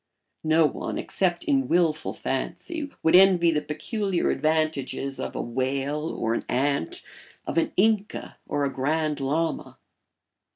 No 0.43 0.65
one, 0.65 0.97
except 0.97 1.43
in 1.43 1.67
wilful 1.67 2.11
fancy, 2.11 2.91
would 3.03 3.15
envy 3.15 3.51
the 3.51 3.61
peculiar 3.61 4.31
advantages 4.31 5.19
of 5.19 5.35
a 5.35 5.41
whale 5.43 6.09
or 6.17 6.33
an 6.33 6.43
ant, 6.49 7.03
of 7.45 7.59
an 7.59 7.71
Inca 7.77 8.39
or 8.47 8.63
a 8.65 8.73
Grand 8.73 9.19
Lama. 9.19 9.77